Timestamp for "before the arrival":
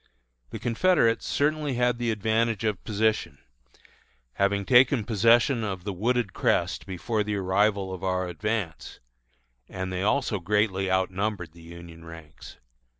6.87-7.93